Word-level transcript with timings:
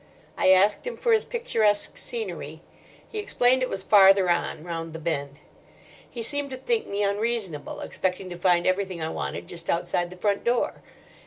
I 0.35 0.49
asked 0.49 0.87
him 0.87 0.97
for 0.97 1.13
his 1.13 1.23
picturesque 1.23 1.95
scenery. 1.95 2.61
He 3.07 3.19
explained 3.19 3.61
it 3.61 3.69
was 3.69 3.83
farther 3.83 4.31
on, 4.31 4.63
round 4.63 4.93
the 4.93 4.97
bend. 4.97 5.39
He 6.09 6.23
seemed 6.23 6.49
to 6.49 6.57
think 6.57 6.87
me 6.87 7.03
unreasonable, 7.03 7.81
expecting 7.81 8.27
to 8.31 8.35
find 8.35 8.65
everything 8.65 8.99
I 9.03 9.09
wanted 9.09 9.45
just 9.45 9.69
outside 9.69 10.09
the 10.09 10.17
front 10.17 10.43
door. 10.43 10.81